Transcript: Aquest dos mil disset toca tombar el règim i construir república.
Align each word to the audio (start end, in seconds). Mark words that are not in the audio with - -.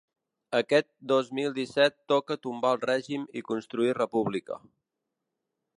Aquest 0.59 0.87
dos 1.11 1.27
mil 1.39 1.53
disset 1.57 1.95
toca 2.13 2.39
tombar 2.47 2.73
el 2.77 2.81
règim 2.89 3.27
i 3.41 3.45
construir 3.53 3.95
república. 4.01 4.61